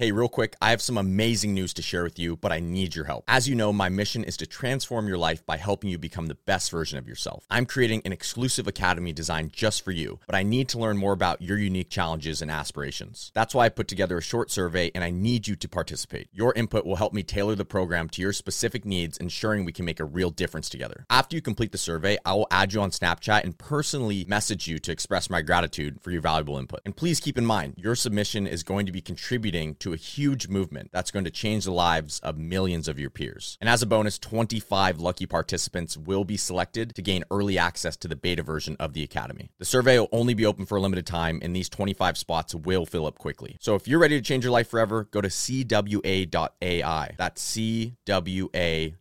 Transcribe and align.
Hey, 0.00 0.12
real 0.12 0.28
quick, 0.28 0.54
I 0.62 0.70
have 0.70 0.80
some 0.80 0.96
amazing 0.96 1.54
news 1.54 1.74
to 1.74 1.82
share 1.82 2.04
with 2.04 2.20
you, 2.20 2.36
but 2.36 2.52
I 2.52 2.60
need 2.60 2.94
your 2.94 3.06
help. 3.06 3.24
As 3.26 3.48
you 3.48 3.56
know, 3.56 3.72
my 3.72 3.88
mission 3.88 4.22
is 4.22 4.36
to 4.36 4.46
transform 4.46 5.08
your 5.08 5.18
life 5.18 5.44
by 5.44 5.56
helping 5.56 5.90
you 5.90 5.98
become 5.98 6.26
the 6.26 6.36
best 6.36 6.70
version 6.70 7.00
of 7.00 7.08
yourself. 7.08 7.44
I'm 7.50 7.66
creating 7.66 8.02
an 8.04 8.12
exclusive 8.12 8.68
academy 8.68 9.12
designed 9.12 9.52
just 9.52 9.82
for 9.84 9.90
you, 9.90 10.20
but 10.26 10.36
I 10.36 10.44
need 10.44 10.68
to 10.68 10.78
learn 10.78 10.98
more 10.98 11.12
about 11.12 11.42
your 11.42 11.58
unique 11.58 11.90
challenges 11.90 12.40
and 12.40 12.48
aspirations. 12.48 13.32
That's 13.34 13.56
why 13.56 13.64
I 13.64 13.70
put 13.70 13.88
together 13.88 14.16
a 14.16 14.22
short 14.22 14.52
survey 14.52 14.92
and 14.94 15.02
I 15.02 15.10
need 15.10 15.48
you 15.48 15.56
to 15.56 15.68
participate. 15.68 16.28
Your 16.32 16.52
input 16.54 16.86
will 16.86 16.94
help 16.94 17.12
me 17.12 17.24
tailor 17.24 17.56
the 17.56 17.64
program 17.64 18.08
to 18.10 18.22
your 18.22 18.32
specific 18.32 18.84
needs, 18.84 19.18
ensuring 19.18 19.64
we 19.64 19.72
can 19.72 19.84
make 19.84 19.98
a 19.98 20.04
real 20.04 20.30
difference 20.30 20.68
together. 20.68 21.06
After 21.10 21.34
you 21.34 21.42
complete 21.42 21.72
the 21.72 21.76
survey, 21.76 22.18
I 22.24 22.34
will 22.34 22.46
add 22.52 22.72
you 22.72 22.80
on 22.82 22.92
Snapchat 22.92 23.42
and 23.42 23.58
personally 23.58 24.24
message 24.28 24.68
you 24.68 24.78
to 24.78 24.92
express 24.92 25.28
my 25.28 25.42
gratitude 25.42 26.00
for 26.00 26.12
your 26.12 26.22
valuable 26.22 26.56
input. 26.56 26.82
And 26.84 26.94
please 26.94 27.18
keep 27.18 27.36
in 27.36 27.44
mind, 27.44 27.74
your 27.76 27.96
submission 27.96 28.46
is 28.46 28.62
going 28.62 28.86
to 28.86 28.92
be 28.92 29.00
contributing 29.00 29.74
to 29.80 29.87
a 29.92 29.96
huge 29.96 30.48
movement 30.48 30.90
that's 30.92 31.10
going 31.10 31.24
to 31.24 31.30
change 31.30 31.64
the 31.64 31.72
lives 31.72 32.20
of 32.20 32.38
millions 32.38 32.88
of 32.88 32.98
your 32.98 33.10
peers. 33.10 33.56
And 33.60 33.68
as 33.68 33.82
a 33.82 33.86
bonus, 33.86 34.18
25 34.18 35.00
lucky 35.00 35.26
participants 35.26 35.96
will 35.96 36.24
be 36.24 36.36
selected 36.36 36.94
to 36.94 37.02
gain 37.02 37.24
early 37.30 37.58
access 37.58 37.96
to 37.98 38.08
the 38.08 38.16
beta 38.16 38.42
version 38.42 38.76
of 38.78 38.92
the 38.92 39.02
Academy. 39.02 39.50
The 39.58 39.64
survey 39.64 39.98
will 39.98 40.08
only 40.12 40.34
be 40.34 40.46
open 40.46 40.66
for 40.66 40.76
a 40.76 40.80
limited 40.80 41.06
time, 41.06 41.40
and 41.42 41.54
these 41.54 41.68
25 41.68 42.16
spots 42.16 42.54
will 42.54 42.86
fill 42.86 43.06
up 43.06 43.18
quickly. 43.18 43.56
So 43.60 43.74
if 43.74 43.88
you're 43.88 43.98
ready 43.98 44.16
to 44.16 44.22
change 44.22 44.44
your 44.44 44.52
life 44.52 44.68
forever, 44.68 45.08
go 45.10 45.20
to 45.20 45.28
CWA.ai. 45.28 47.14
That's 47.16 47.56
CWA.ai. 47.56 48.94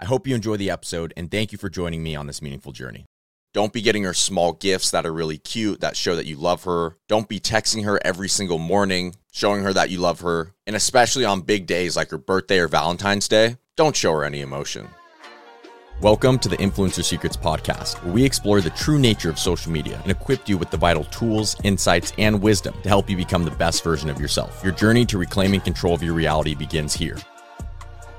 I 0.00 0.04
hope 0.04 0.26
you 0.26 0.34
enjoy 0.34 0.56
the 0.56 0.70
episode, 0.70 1.12
and 1.16 1.30
thank 1.30 1.52
you 1.52 1.58
for 1.58 1.68
joining 1.68 2.02
me 2.02 2.16
on 2.16 2.26
this 2.26 2.42
meaningful 2.42 2.72
journey. 2.72 3.06
Don't 3.56 3.72
be 3.72 3.80
getting 3.80 4.04
her 4.04 4.12
small 4.12 4.52
gifts 4.52 4.90
that 4.90 5.06
are 5.06 5.12
really 5.14 5.38
cute 5.38 5.80
that 5.80 5.96
show 5.96 6.14
that 6.14 6.26
you 6.26 6.36
love 6.36 6.64
her. 6.64 6.98
Don't 7.08 7.26
be 7.26 7.40
texting 7.40 7.86
her 7.86 7.98
every 8.04 8.28
single 8.28 8.58
morning, 8.58 9.16
showing 9.32 9.62
her 9.62 9.72
that 9.72 9.88
you 9.88 9.98
love 9.98 10.20
her. 10.20 10.52
And 10.66 10.76
especially 10.76 11.24
on 11.24 11.40
big 11.40 11.66
days 11.66 11.96
like 11.96 12.10
her 12.10 12.18
birthday 12.18 12.58
or 12.58 12.68
Valentine's 12.68 13.28
Day, 13.28 13.56
don't 13.74 13.96
show 13.96 14.12
her 14.12 14.24
any 14.24 14.42
emotion. 14.42 14.90
Welcome 16.02 16.38
to 16.40 16.50
the 16.50 16.58
Influencer 16.58 17.02
Secrets 17.02 17.38
Podcast, 17.38 18.04
where 18.04 18.12
we 18.12 18.26
explore 18.26 18.60
the 18.60 18.68
true 18.68 18.98
nature 18.98 19.30
of 19.30 19.38
social 19.38 19.72
media 19.72 20.00
and 20.02 20.10
equip 20.10 20.46
you 20.50 20.58
with 20.58 20.70
the 20.70 20.76
vital 20.76 21.04
tools, 21.04 21.56
insights, 21.64 22.12
and 22.18 22.42
wisdom 22.42 22.74
to 22.82 22.90
help 22.90 23.08
you 23.08 23.16
become 23.16 23.46
the 23.46 23.50
best 23.52 23.82
version 23.82 24.10
of 24.10 24.20
yourself. 24.20 24.62
Your 24.62 24.74
journey 24.74 25.06
to 25.06 25.16
reclaiming 25.16 25.62
control 25.62 25.94
of 25.94 26.02
your 26.02 26.12
reality 26.12 26.54
begins 26.54 26.92
here. 26.92 27.16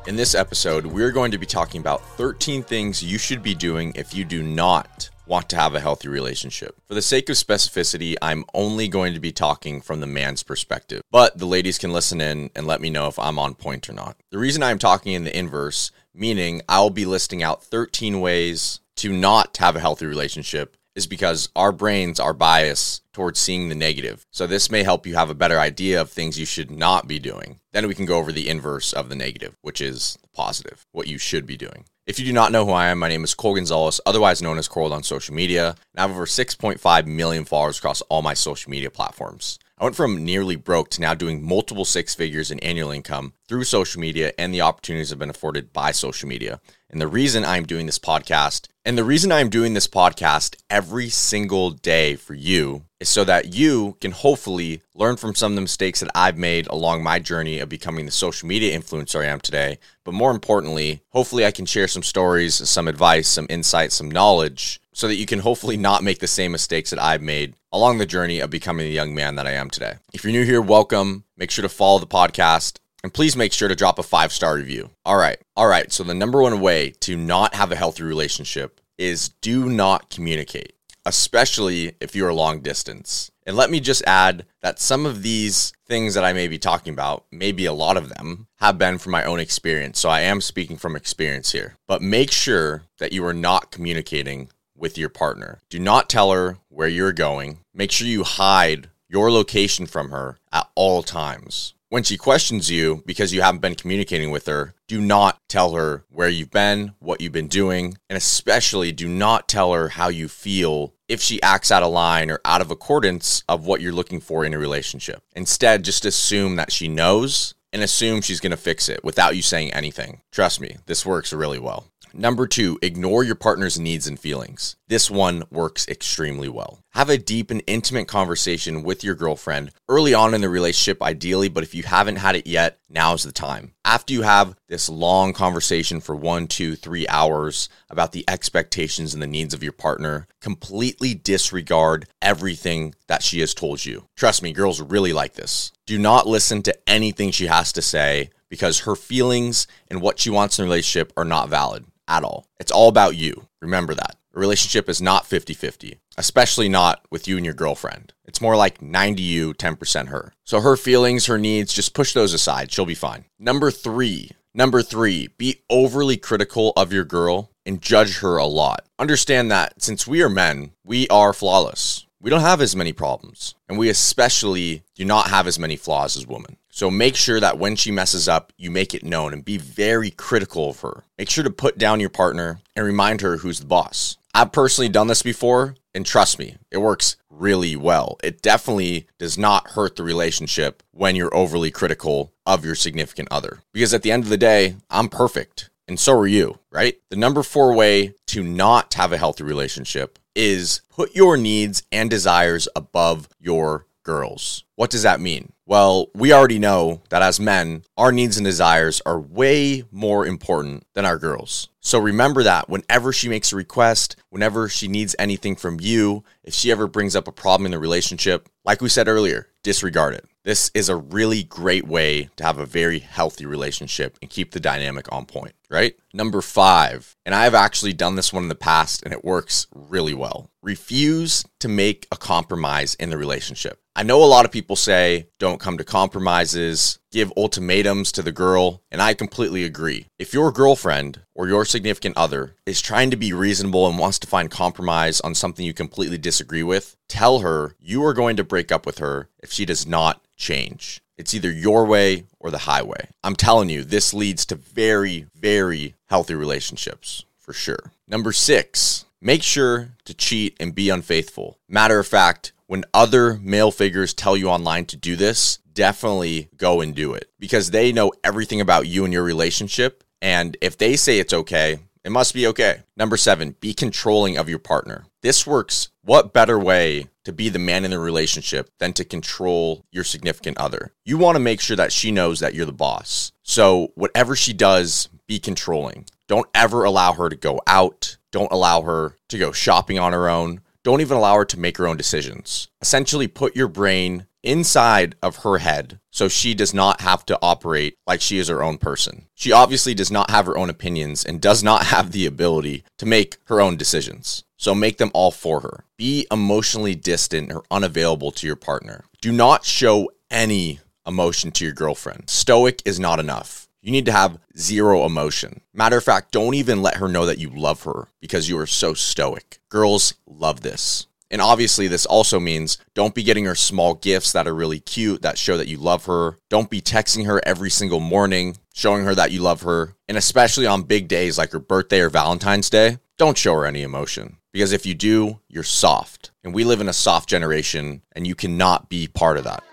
In 0.07 0.15
this 0.15 0.35
episode, 0.35 0.85
we're 0.85 1.11
going 1.11 1.31
to 1.31 1.37
be 1.37 1.45
talking 1.45 1.81
about 1.81 2.01
13 2.15 2.63
things 2.63 3.03
you 3.03 3.17
should 3.17 3.43
be 3.43 3.53
doing 3.53 3.91
if 3.93 4.15
you 4.15 4.23
do 4.23 4.41
not 4.41 5.09
want 5.25 5.49
to 5.49 5.57
have 5.57 5.75
a 5.75 5.81
healthy 5.81 6.07
relationship. 6.07 6.77
For 6.87 6.93
the 6.93 7.01
sake 7.01 7.27
of 7.27 7.35
specificity, 7.35 8.15
I'm 8.21 8.45
only 8.53 8.87
going 8.87 9.15
to 9.15 9.19
be 9.19 9.33
talking 9.33 9.81
from 9.81 9.99
the 9.99 10.07
man's 10.07 10.43
perspective, 10.43 11.01
but 11.11 11.37
the 11.37 11.45
ladies 11.45 11.77
can 11.77 11.91
listen 11.91 12.21
in 12.21 12.51
and 12.55 12.65
let 12.65 12.79
me 12.79 12.89
know 12.89 13.09
if 13.09 13.19
I'm 13.19 13.37
on 13.37 13.53
point 13.53 13.89
or 13.89 13.93
not. 13.93 14.15
The 14.31 14.37
reason 14.37 14.63
I'm 14.63 14.79
talking 14.79 15.11
in 15.11 15.25
the 15.25 15.37
inverse, 15.37 15.91
meaning 16.13 16.61
I'll 16.69 16.89
be 16.89 17.05
listing 17.05 17.43
out 17.43 17.61
13 17.65 18.21
ways 18.21 18.79
to 18.95 19.11
not 19.11 19.57
have 19.57 19.75
a 19.75 19.81
healthy 19.81 20.05
relationship, 20.05 20.76
is 20.97 21.05
because 21.05 21.47
our 21.55 21.71
brains 21.71 22.19
are 22.19 22.33
biased 22.33 23.03
towards 23.13 23.39
seeing 23.39 23.69
the 23.69 23.75
negative. 23.75 24.25
So 24.31 24.47
this 24.47 24.71
may 24.71 24.81
help 24.81 25.05
you 25.05 25.13
have 25.13 25.29
a 25.29 25.35
better 25.35 25.59
idea 25.59 26.01
of 26.01 26.09
things 26.09 26.39
you 26.39 26.45
should 26.45 26.71
not 26.71 27.07
be 27.07 27.19
doing. 27.19 27.59
Then 27.71 27.87
we 27.87 27.93
can 27.93 28.07
go 28.07 28.17
over 28.17 28.31
the 28.31 28.49
inverse 28.49 28.93
of 28.93 29.07
the 29.07 29.15
negative, 29.15 29.55
which 29.61 29.79
is 29.79 30.17
positive, 30.33 30.87
what 30.91 31.07
you 31.07 31.19
should 31.19 31.45
be 31.45 31.55
doing. 31.55 31.85
If 32.07 32.17
you 32.17 32.25
do 32.25 32.33
not 32.33 32.51
know 32.51 32.65
who 32.65 32.71
I 32.71 32.87
am, 32.87 32.97
my 32.97 33.09
name 33.09 33.23
is 33.23 33.35
Cole 33.35 33.53
Gonzalez, 33.53 34.01
otherwise 34.07 34.41
known 34.41 34.57
as 34.57 34.67
Coral 34.67 34.93
on 34.93 35.03
social 35.03 35.35
media, 35.35 35.69
and 35.69 35.99
I 35.99 36.01
have 36.01 36.11
over 36.11 36.25
6.5 36.25 37.05
million 37.05 37.45
followers 37.45 37.77
across 37.77 38.01
all 38.03 38.23
my 38.23 38.33
social 38.33 38.71
media 38.71 38.89
platforms. 38.89 39.59
I 39.79 39.83
went 39.83 39.95
from 39.95 40.25
nearly 40.25 40.55
broke 40.55 40.89
to 40.91 41.01
now 41.01 41.13
doing 41.13 41.47
multiple 41.47 41.85
six 41.85 42.15
figures 42.15 42.49
in 42.49 42.59
annual 42.61 42.89
income 42.89 43.33
through 43.47 43.63
social 43.65 44.01
media 44.01 44.33
and 44.35 44.51
the 44.51 44.61
opportunities 44.61 45.11
have 45.11 45.19
been 45.19 45.29
afforded 45.29 45.71
by 45.71 45.91
social 45.91 46.27
media. 46.27 46.59
And 46.89 46.99
the 46.99 47.07
reason 47.07 47.45
I'm 47.45 47.63
doing 47.63 47.85
this 47.85 47.99
podcast, 47.99 48.69
and 48.83 48.97
the 48.97 49.03
reason 49.03 49.31
I'm 49.31 49.49
doing 49.49 49.75
this 49.75 49.87
podcast 49.87 50.55
every 50.67 51.09
single 51.09 51.69
day 51.69 52.15
for 52.15 52.33
you 52.33 52.85
is 52.99 53.07
so 53.07 53.23
that 53.25 53.53
you 53.53 53.97
can 54.01 54.13
hopefully 54.13 54.81
learn 54.95 55.15
from 55.15 55.35
some 55.35 55.51
of 55.51 55.55
the 55.57 55.61
mistakes 55.61 55.99
that 55.99 56.09
I've 56.15 56.39
made 56.39 56.65
along 56.71 57.03
my 57.03 57.19
journey 57.19 57.59
of 57.59 57.69
becoming 57.69 58.07
the 58.07 58.11
social 58.11 58.47
media 58.47 58.75
influencer 58.75 59.21
I 59.21 59.27
am 59.27 59.39
today. 59.39 59.77
But 60.03 60.15
more 60.15 60.31
importantly, 60.31 61.01
hopefully 61.09 61.45
I 61.45 61.51
can 61.51 61.67
share 61.67 61.87
some 61.87 62.01
stories, 62.01 62.55
some 62.67 62.87
advice, 62.87 63.27
some 63.27 63.45
insights, 63.47 63.93
some 63.93 64.09
knowledge 64.09 64.79
so 64.91 65.07
that 65.07 65.17
you 65.17 65.27
can 65.27 65.37
hopefully 65.37 65.77
not 65.77 66.03
make 66.03 66.17
the 66.17 66.25
same 66.25 66.51
mistakes 66.51 66.89
that 66.89 66.99
I've 66.99 67.21
made 67.21 67.53
along 67.77 67.99
the 67.99 68.07
journey 68.07 68.39
of 68.39 68.49
becoming 68.49 68.87
the 68.87 68.91
young 68.91 69.13
man 69.13 69.35
that 69.35 69.45
I 69.45 69.51
am 69.51 69.69
today. 69.69 69.97
If 70.11 70.23
you're 70.23 70.33
new 70.33 70.43
here, 70.43 70.63
welcome. 70.63 71.25
Make 71.37 71.51
sure 71.51 71.61
to 71.61 71.69
follow 71.69 71.99
the 71.99 72.07
podcast 72.07 72.79
and 73.03 73.13
please 73.13 73.35
make 73.35 73.53
sure 73.53 73.69
to 73.69 73.75
drop 73.75 73.99
a 73.99 74.03
five 74.03 74.31
star 74.31 74.55
review. 74.55 74.89
All 75.05 75.15
right. 75.15 75.37
All 75.55 75.67
right. 75.67 75.91
So, 75.91 76.03
the 76.03 76.15
number 76.15 76.41
one 76.41 76.59
way 76.59 76.89
to 77.01 77.15
not 77.15 77.53
have 77.53 77.71
a 77.71 77.75
healthy 77.75 78.01
relationship 78.01 78.81
is 78.97 79.29
do 79.29 79.69
not 79.69 80.09
communicate, 80.09 80.73
especially 81.05 81.93
if 82.01 82.15
you're 82.15 82.33
long 82.33 82.61
distance. 82.61 83.29
And 83.45 83.55
let 83.55 83.69
me 83.69 83.79
just 83.79 84.03
add 84.07 84.47
that 84.61 84.79
some 84.79 85.05
of 85.05 85.21
these 85.21 85.71
things 85.85 86.15
that 86.15 86.25
I 86.25 86.33
may 86.33 86.47
be 86.47 86.57
talking 86.57 86.91
about, 86.91 87.25
maybe 87.31 87.65
a 87.65 87.73
lot 87.73 87.95
of 87.95 88.09
them, 88.09 88.47
have 88.55 88.79
been 88.79 88.97
from 88.97 89.11
my 89.11 89.23
own 89.23 89.39
experience. 89.39 89.99
So 89.99 90.09
I 90.09 90.21
am 90.21 90.41
speaking 90.41 90.77
from 90.77 90.95
experience 90.95 91.51
here. 91.51 91.77
But 91.87 92.01
make 92.01 92.31
sure 92.31 92.85
that 92.97 93.13
you 93.13 93.23
are 93.23 93.35
not 93.35 93.71
communicating 93.71 94.49
with 94.77 94.97
your 94.97 95.09
partner. 95.09 95.59
Do 95.69 95.79
not 95.79 96.09
tell 96.09 96.31
her 96.31 96.57
where 96.69 96.87
you're 96.87 97.13
going. 97.13 97.59
Make 97.73 97.91
sure 97.91 98.07
you 98.07 98.23
hide 98.23 98.89
your 99.09 99.31
location 99.31 99.85
from 99.85 100.11
her 100.11 100.37
at 100.51 100.69
all 100.75 101.03
times. 101.03 101.73
When 101.89 102.03
she 102.03 102.17
questions 102.17 102.69
you 102.69 103.01
because 103.05 103.33
you 103.33 103.41
haven't 103.41 103.61
been 103.61 103.75
communicating 103.75 104.29
with 104.29 104.45
her, 104.47 104.73
do 104.87 104.99
not 104.99 105.39
tell 105.47 105.73
her 105.73 106.03
where 106.09 106.27
you've 106.27 106.51
been, 106.51 106.93
what 106.99 107.21
you've 107.21 107.31
been 107.31 107.47
doing, 107.47 107.97
and 108.09 108.17
especially 108.17 108.91
do 108.91 109.07
not 109.07 109.47
tell 109.47 109.71
her 109.71 109.89
how 109.89 110.09
you 110.09 110.27
feel 110.27 110.93
if 111.07 111.21
she 111.21 111.41
acts 111.41 111.71
out 111.71 111.83
of 111.83 111.93
line 111.93 112.29
or 112.29 112.41
out 112.43 112.59
of 112.59 112.71
accordance 112.71 113.43
of 113.47 113.65
what 113.65 113.79
you're 113.79 113.93
looking 113.93 114.19
for 114.19 114.43
in 114.43 114.53
a 114.53 114.57
relationship. 114.57 115.23
Instead, 115.33 115.85
just 115.85 116.03
assume 116.03 116.57
that 116.57 116.73
she 116.73 116.89
knows 116.89 117.53
and 117.73 117.81
assume 117.81 118.21
she's 118.21 118.39
going 118.39 118.51
to 118.51 118.57
fix 118.57 118.89
it 118.89 119.03
without 119.03 119.35
you 119.35 119.41
saying 119.41 119.73
anything. 119.73 120.21
Trust 120.31 120.61
me, 120.61 120.77
this 120.85 121.05
works 121.05 121.33
really 121.33 121.59
well. 121.59 121.85
Number 122.13 122.47
two, 122.47 122.79
ignore 122.81 123.23
your 123.23 123.35
partner's 123.35 123.79
needs 123.79 124.07
and 124.07 124.19
feelings. 124.19 124.75
This 124.87 125.11
one 125.11 125.43
works 125.51 125.87
extremely 125.87 126.49
well. 126.49 126.79
Have 126.91 127.09
a 127.09 127.17
deep 127.17 127.51
and 127.51 127.61
intimate 127.67 128.07
conversation 128.07 128.81
with 128.81 129.03
your 129.03 129.13
girlfriend 129.13 129.71
early 129.87 130.13
on 130.13 130.33
in 130.33 130.41
the 130.41 130.49
relationship, 130.49 131.01
ideally, 131.03 131.49
but 131.49 131.63
if 131.63 131.75
you 131.75 131.83
haven't 131.83 132.15
had 132.15 132.35
it 132.35 132.47
yet, 132.47 132.79
now's 132.89 133.23
the 133.23 133.31
time. 133.31 133.73
After 133.85 134.13
you 134.13 134.23
have 134.23 134.55
this 134.67 134.89
long 134.89 135.33
conversation 135.33 135.99
for 136.01 136.15
one, 136.15 136.47
two, 136.47 136.75
three 136.75 137.07
hours 137.07 137.69
about 137.89 138.13
the 138.13 138.25
expectations 138.27 139.13
and 139.13 139.21
the 139.21 139.27
needs 139.27 139.53
of 139.53 139.61
your 139.61 139.73
partner, 139.73 140.27
completely 140.41 141.13
disregard 141.13 142.07
everything 142.21 142.95
that 143.07 143.21
she 143.21 143.41
has 143.41 143.53
told 143.53 143.85
you. 143.85 144.07
Trust 144.15 144.41
me, 144.41 144.53
girls 144.53 144.81
really 144.81 145.13
like 145.13 145.33
this. 145.33 145.71
Do 145.87 145.97
not 145.97 146.27
listen 146.27 146.63
to 146.63 146.77
anything 146.85 147.31
she 147.31 147.47
has 147.47 147.71
to 147.71 147.81
say 147.81 148.29
because 148.49 148.81
her 148.81 148.93
feelings 148.93 149.67
and 149.89 150.01
what 150.01 150.19
she 150.19 150.29
wants 150.29 150.59
in 150.59 150.63
a 150.63 150.65
relationship 150.65 151.13
are 151.15 151.23
not 151.23 151.47
valid 151.47 151.85
at 152.09 152.25
all. 152.25 152.45
It's 152.59 152.73
all 152.73 152.89
about 152.89 153.15
you. 153.15 153.47
Remember 153.61 153.93
that. 153.93 154.17
A 154.35 154.39
relationship 154.39 154.89
is 154.89 155.01
not 155.01 155.25
50 155.25 155.53
50, 155.53 155.97
especially 156.17 156.67
not 156.67 157.05
with 157.09 157.25
you 157.25 157.37
and 157.37 157.45
your 157.45 157.53
girlfriend. 157.53 158.11
It's 158.25 158.41
more 158.41 158.57
like 158.57 158.81
90 158.81 159.23
you, 159.23 159.53
10% 159.53 160.09
her. 160.09 160.33
So 160.43 160.59
her 160.59 160.75
feelings, 160.75 161.27
her 161.27 161.37
needs, 161.37 161.73
just 161.73 161.93
push 161.93 162.11
those 162.11 162.33
aside. 162.33 162.69
She'll 162.69 162.85
be 162.85 162.93
fine. 162.93 163.23
Number 163.39 163.71
three, 163.71 164.31
number 164.53 164.81
three, 164.81 165.29
be 165.37 165.61
overly 165.69 166.17
critical 166.17 166.73
of 166.75 166.91
your 166.91 167.05
girl 167.05 167.49
and 167.65 167.81
judge 167.81 168.19
her 168.19 168.35
a 168.35 168.45
lot. 168.45 168.85
Understand 168.99 169.49
that 169.51 169.81
since 169.81 170.05
we 170.05 170.21
are 170.21 170.27
men, 170.27 170.73
we 170.83 171.07
are 171.07 171.31
flawless. 171.31 172.06
We 172.19 172.31
don't 172.31 172.41
have 172.41 172.61
as 172.61 172.75
many 172.75 172.93
problems, 172.93 173.53
and 173.69 173.77
we 173.77 173.89
especially 173.89 174.81
do 174.95 175.05
not 175.05 175.27
have 175.29 175.45
as 175.45 175.59
many 175.59 175.75
flaws 175.75 176.17
as 176.17 176.25
women. 176.25 176.57
So 176.71 176.89
make 176.89 177.15
sure 177.15 177.39
that 177.39 177.59
when 177.59 177.75
she 177.75 177.91
messes 177.91 178.27
up, 178.27 178.51
you 178.57 178.71
make 178.71 178.95
it 178.95 179.03
known 179.03 179.33
and 179.33 179.45
be 179.45 179.59
very 179.59 180.09
critical 180.09 180.71
of 180.71 180.81
her. 180.81 181.03
Make 181.19 181.29
sure 181.29 181.43
to 181.43 181.51
put 181.51 181.77
down 181.77 181.99
your 181.99 182.09
partner 182.09 182.59
and 182.75 182.83
remind 182.83 183.21
her 183.21 183.37
who's 183.37 183.59
the 183.59 183.67
boss. 183.67 184.17
I've 184.33 184.51
personally 184.51 184.89
done 184.89 185.05
this 185.05 185.21
before, 185.21 185.75
and 185.93 186.07
trust 186.07 186.39
me, 186.39 186.57
it 186.71 186.77
works 186.77 187.17
really 187.29 187.75
well. 187.75 188.17
It 188.23 188.41
definitely 188.41 189.05
does 189.19 189.37
not 189.37 189.69
hurt 189.69 189.95
the 189.95 190.03
relationship 190.03 190.81
when 190.91 191.15
you're 191.15 191.35
overly 191.35 191.69
critical 191.69 192.33
of 192.47 192.65
your 192.65 192.75
significant 192.75 193.27
other. 193.29 193.59
Because 193.73 193.93
at 193.93 194.01
the 194.01 194.11
end 194.11 194.23
of 194.23 194.29
the 194.29 194.37
day, 194.37 194.75
I'm 194.89 195.09
perfect, 195.09 195.69
and 195.87 195.99
so 195.99 196.17
are 196.17 196.27
you, 196.27 196.57
right? 196.71 196.97
The 197.11 197.15
number 197.15 197.43
four 197.43 197.73
way 197.73 198.15
to 198.27 198.41
not 198.41 198.95
have 198.95 199.13
a 199.13 199.17
healthy 199.19 199.43
relationship 199.43 200.17
is 200.37 200.81
put 200.89 201.15
your 201.15 201.35
needs 201.35 201.83
and 201.91 202.09
desires 202.09 202.69
above 202.75 203.27
your 203.39 203.87
girls. 204.03 204.63
What 204.75 204.89
does 204.89 205.03
that 205.03 205.19
mean? 205.19 205.51
Well, 205.65 206.07
we 206.15 206.31
already 206.31 206.59
know 206.59 207.01
that 207.09 207.21
as 207.21 207.41
men, 207.41 207.83
our 207.97 208.13
needs 208.13 208.37
and 208.37 208.45
desires 208.45 209.01
are 209.05 209.19
way 209.19 209.83
more 209.91 210.25
important 210.25 210.86
than 210.97 211.05
our 211.05 211.19
girls. 211.19 211.69
So 211.79 211.99
remember 211.99 212.41
that 212.41 212.69
whenever 212.69 213.13
she 213.13 213.29
makes 213.29 213.53
a 213.53 213.55
request, 213.55 214.15
whenever 214.31 214.67
she 214.67 214.87
needs 214.87 215.15
anything 215.19 215.55
from 215.55 215.79
you, 215.79 216.23
if 216.43 216.55
she 216.55 216.71
ever 216.71 216.87
brings 216.87 217.15
up 217.15 217.27
a 217.27 217.31
problem 217.31 217.67
in 217.67 217.71
the 217.71 217.77
relationship, 217.77 218.49
like 218.65 218.81
we 218.81 218.89
said 218.89 219.07
earlier, 219.07 219.47
disregard 219.61 220.15
it. 220.15 220.25
This 220.43 220.71
is 220.73 220.89
a 220.89 220.95
really 220.95 221.43
great 221.43 221.85
way 221.85 222.31
to 222.37 222.43
have 222.43 222.57
a 222.57 222.65
very 222.65 222.97
healthy 222.97 223.45
relationship 223.45 224.17
and 224.23 224.31
keep 224.31 224.51
the 224.51 224.59
dynamic 224.59 225.05
on 225.11 225.27
point, 225.27 225.53
right? 225.69 225.93
Number 226.15 226.41
five, 226.41 227.15
and 227.27 227.35
I 227.35 227.43
have 227.43 227.53
actually 227.53 227.93
done 227.93 228.15
this 228.15 228.33
one 228.33 228.43
in 228.43 228.49
the 228.49 228.55
past 228.55 229.03
and 229.03 229.13
it 229.13 229.23
works 229.23 229.67
really 229.75 230.15
well. 230.15 230.49
Refuse 230.63 231.45
to 231.59 231.67
make 231.67 232.07
a 232.11 232.17
compromise 232.17 232.95
in 232.95 233.11
the 233.11 233.17
relationship. 233.19 233.79
I 233.95 234.03
know 234.03 234.23
a 234.23 234.25
lot 234.25 234.45
of 234.45 234.51
people 234.51 234.75
say 234.75 235.27
don't 235.37 235.59
come 235.59 235.77
to 235.77 235.83
compromises, 235.83 236.97
give 237.17 237.33
ultimatums 237.35 238.11
to 238.11 238.21
the 238.21 238.31
girl, 238.31 238.83
and 238.91 239.01
I 239.01 239.15
completely 239.15 239.63
agree. 239.63 240.05
If 240.19 240.35
your 240.35 240.51
girlfriend 240.51 241.21
or 241.33 241.47
your 241.47 241.65
significant 241.65 242.15
other 242.15 242.53
is 242.63 242.79
trying 242.79 243.09
to 243.09 243.17
be 243.17 243.33
reasonable 243.33 243.87
and 243.87 243.97
wants 243.97 244.19
to 244.19 244.27
find 244.27 244.51
compromise 244.51 245.19
on 245.21 245.33
something 245.33 245.65
you 245.65 245.73
completely 245.73 246.19
disagree 246.19 246.61
with, 246.61 246.95
tell 247.07 247.39
her 247.39 247.75
you 247.79 248.05
are 248.05 248.13
going 248.13 248.37
to 248.37 248.43
break 248.43 248.71
up 248.71 248.85
with 248.85 248.99
her 248.99 249.29
if 249.39 249.51
she 249.51 249.65
does 249.65 249.87
not 249.87 250.21
change. 250.35 251.01
It's 251.17 251.33
either 251.33 251.51
your 251.51 251.85
way 251.85 252.25
or 252.39 252.51
the 252.51 252.69
highway. 252.69 253.09
I'm 253.23 253.35
telling 253.35 253.69
you, 253.69 253.83
this 253.83 254.13
leads 254.13 254.45
to 254.45 254.55
very, 254.55 255.25
very 255.33 255.95
healthy 256.09 256.35
relationships 256.35 257.25
for 257.35 257.51
sure. 257.51 257.93
Number 258.07 258.31
six, 258.31 259.05
make 259.21 259.43
sure 259.43 259.95
to 260.05 260.13
cheat 260.13 260.55
and 260.59 260.75
be 260.75 260.89
unfaithful. 260.89 261.59
Matter 261.67 261.99
of 261.99 262.07
fact, 262.07 262.53
when 262.67 262.85
other 262.93 263.39
male 263.41 263.71
figures 263.71 264.13
tell 264.13 264.35
you 264.35 264.49
online 264.49 264.85
to 264.85 264.97
do 264.97 265.15
this, 265.15 265.59
definitely 265.73 266.49
go 266.57 266.81
and 266.81 266.95
do 266.95 267.13
it 267.13 267.29
because 267.39 267.71
they 267.71 267.91
know 267.91 268.11
everything 268.23 268.59
about 268.59 268.87
you 268.87 269.05
and 269.05 269.13
your 269.13 269.23
relationship. 269.23 270.03
And 270.21 270.57
if 270.61 270.77
they 270.77 270.95
say 270.95 271.19
it's 271.19 271.33
okay, 271.33 271.79
it 272.03 272.11
must 272.11 272.33
be 272.33 272.47
okay. 272.47 272.83
Number 272.95 273.17
seven, 273.17 273.55
be 273.59 273.73
controlling 273.73 274.37
of 274.37 274.49
your 274.49 274.59
partner. 274.59 275.05
This 275.21 275.45
works. 275.45 275.89
What 276.03 276.33
better 276.33 276.57
way 276.57 277.07
to 277.25 277.33
be 277.33 277.49
the 277.49 277.59
man 277.59 277.83
in 277.83 277.91
the 277.91 277.99
relationship 277.99 278.69
than 278.79 278.93
to 278.93 279.03
control 279.03 279.83
your 279.91 280.05
significant 280.05 280.57
other? 280.57 280.93
You 281.03 281.17
want 281.17 281.35
to 281.35 281.41
make 281.41 281.59
sure 281.59 281.75
that 281.75 281.91
she 281.91 282.11
knows 282.11 282.39
that 282.39 282.53
you're 282.53 282.65
the 282.65 282.71
boss. 282.71 283.33
So, 283.43 283.91
whatever 283.95 284.35
she 284.35 284.53
does, 284.53 285.09
be 285.27 285.37
controlling. 285.37 286.05
Don't 286.27 286.47
ever 286.53 286.83
allow 286.83 287.13
her 287.13 287.29
to 287.29 287.35
go 287.35 287.61
out. 287.67 288.17
Don't 288.31 288.51
allow 288.51 288.81
her 288.81 289.15
to 289.29 289.37
go 289.37 289.51
shopping 289.51 289.97
on 289.97 290.13
her 290.13 290.29
own. 290.29 290.61
Don't 290.83 291.01
even 291.01 291.17
allow 291.17 291.35
her 291.35 291.45
to 291.45 291.59
make 291.59 291.77
her 291.77 291.87
own 291.87 291.97
decisions. 291.97 292.67
Essentially, 292.81 293.27
put 293.27 293.55
your 293.55 293.67
brain 293.67 294.25
inside 294.43 295.15
of 295.21 295.37
her 295.37 295.57
head 295.57 295.99
so 296.11 296.27
she 296.27 296.53
does 296.53 296.73
not 296.73 297.01
have 297.01 297.25
to 297.25 297.37
operate 297.41 297.95
like 298.07 298.21
she 298.21 298.37
is 298.37 298.47
her 298.47 298.63
own 298.63 298.77
person. 298.77 299.27
She 299.35 299.51
obviously 299.51 299.93
does 299.93 300.09
not 300.11 300.29
have 300.29 300.45
her 300.45 300.57
own 300.57 300.69
opinions 300.69 301.25
and 301.25 301.41
does 301.41 301.63
not 301.63 301.85
have 301.87 302.11
the 302.11 302.25
ability 302.25 302.83
to 302.97 303.05
make 303.05 303.37
her 303.45 303.59
own 303.59 303.77
decisions. 303.77 304.43
So 304.57 304.73
make 304.73 304.97
them 304.97 305.11
all 305.13 305.31
for 305.31 305.59
her. 305.61 305.83
Be 305.97 306.25
emotionally 306.31 306.95
distant 306.95 307.51
or 307.51 307.63
unavailable 307.69 308.31
to 308.31 308.47
your 308.47 308.55
partner. 308.55 309.03
Do 309.21 309.31
not 309.31 309.65
show 309.65 310.09
any 310.31 310.79
emotion 311.05 311.51
to 311.51 311.65
your 311.65 311.73
girlfriend. 311.73 312.29
Stoic 312.29 312.81
is 312.85 312.99
not 312.99 313.19
enough. 313.19 313.66
You 313.87 313.93
need 313.93 314.07
to 314.07 314.11
have 314.11 314.41
zero 314.57 315.05
emotion. 315.05 315.61
Matter 315.73 315.95
of 315.95 316.03
fact, 316.03 316.33
don't 316.33 316.55
even 316.55 316.81
let 316.81 316.97
her 316.97 317.07
know 317.07 317.25
that 317.25 317.39
you 317.39 317.49
love 317.49 317.83
her 317.83 318.09
because 318.19 318.49
you 318.49 318.57
are 318.59 318.67
so 318.67 318.93
stoic. 318.93 319.59
Girls 319.69 320.13
love 320.25 320.59
this. 320.59 321.07
And 321.31 321.41
obviously, 321.41 321.87
this 321.87 322.05
also 322.05 322.37
means 322.37 322.79
don't 322.95 323.15
be 323.15 323.23
getting 323.23 323.45
her 323.45 323.55
small 323.55 323.93
gifts 323.93 324.33
that 324.33 324.45
are 324.45 324.53
really 324.53 324.81
cute 324.81 325.21
that 325.21 325.37
show 325.37 325.55
that 325.55 325.69
you 325.69 325.77
love 325.77 326.03
her. 326.03 326.35
Don't 326.49 326.69
be 326.69 326.81
texting 326.81 327.27
her 327.27 327.39
every 327.45 327.69
single 327.69 328.01
morning, 328.01 328.57
showing 328.73 329.05
her 329.05 329.15
that 329.15 329.31
you 329.31 329.41
love 329.41 329.61
her. 329.61 329.95
And 330.09 330.17
especially 330.17 330.65
on 330.65 330.83
big 330.83 331.07
days 331.07 331.37
like 331.37 331.53
her 331.53 331.59
birthday 331.59 332.01
or 332.01 332.09
Valentine's 332.09 332.69
Day, 332.69 332.97
don't 333.17 333.37
show 333.37 333.53
her 333.53 333.65
any 333.65 333.83
emotion. 333.83 334.35
Because 334.51 334.73
if 334.73 334.85
you 334.85 334.95
do, 334.95 335.39
you're 335.47 335.63
soft. 335.63 336.31
And 336.43 336.53
we 336.53 336.65
live 336.65 336.81
in 336.81 336.89
a 336.89 336.93
soft 336.93 337.29
generation, 337.29 338.01
and 338.11 338.27
you 338.27 338.35
cannot 338.35 338.89
be 338.89 339.07
part 339.07 339.37
of 339.37 339.45
that. 339.45 339.63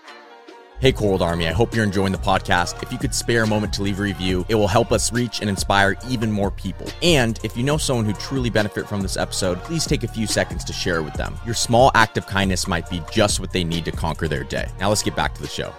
Hey, 0.85 0.91
Cold 0.91 1.23
Army, 1.23 1.47
I 1.47 1.51
hope 1.51 1.73
you're 1.73 1.83
enjoying 1.83 2.11
the 2.11 2.19
podcast. 2.19 2.83
If 2.83 2.91
you 2.91 2.99
could 2.99 3.15
spare 3.15 3.41
a 3.41 3.47
moment 3.47 3.73
to 3.73 3.81
leave 3.81 3.97
a 3.97 4.03
review, 4.03 4.45
it 4.49 4.53
will 4.53 4.67
help 4.67 4.91
us 4.91 5.11
reach 5.11 5.41
and 5.41 5.49
inspire 5.49 5.95
even 6.07 6.31
more 6.31 6.51
people. 6.51 6.85
And 7.01 7.39
if 7.43 7.57
you 7.57 7.63
know 7.63 7.77
someone 7.77 8.05
who 8.05 8.13
truly 8.13 8.51
benefit 8.51 8.87
from 8.87 9.01
this 9.01 9.17
episode, 9.17 9.57
please 9.63 9.87
take 9.87 10.03
a 10.03 10.07
few 10.07 10.27
seconds 10.27 10.63
to 10.65 10.73
share 10.73 10.97
it 10.97 11.01
with 11.01 11.15
them. 11.15 11.39
Your 11.43 11.55
small 11.55 11.89
act 11.95 12.19
of 12.19 12.27
kindness 12.27 12.67
might 12.67 12.87
be 12.87 13.01
just 13.11 13.39
what 13.39 13.51
they 13.51 13.63
need 13.63 13.83
to 13.85 13.91
conquer 13.91 14.27
their 14.27 14.43
day. 14.43 14.67
Now 14.79 14.89
let's 14.89 15.01
get 15.01 15.15
back 15.15 15.33
to 15.33 15.41
the 15.41 15.47
show. 15.47 15.73